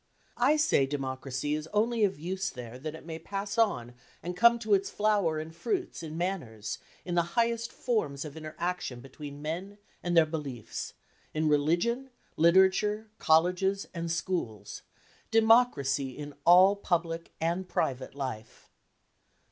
I 0.39 0.55
say 0.57 0.87
Democracy 0.87 1.53
is 1.53 1.69
only 1.73 2.03
of 2.03 2.19
use 2.19 2.49
there 2.49 2.79
that 2.79 2.95
it 2.95 3.05
may 3.05 3.19
pass 3.19 3.55
on 3.55 3.93
and 4.23 4.35
come 4.35 4.57
to 4.57 4.73
its 4.73 4.89
flower 4.89 5.37
and 5.39 5.55
fruits 5.55 6.01
in 6.01 6.17
manners, 6.17 6.79
in 7.05 7.13
the 7.13 7.21
highest 7.37 7.71
forms 7.71 8.25
of 8.25 8.35
interaction 8.35 8.99
between 8.99 9.43
men 9.43 9.77
and 10.01 10.17
their 10.17 10.25
beliefs—in 10.25 11.47
Religion, 11.47 12.09
Literature, 12.35 13.11
Colleges 13.19 13.87
and 13.93 14.11
Schools—Democracy 14.11 16.17
in 16.17 16.33
all 16.47 16.75
public 16.75 17.31
and 17.39 17.69
private 17.69 18.15
life." 18.15 18.71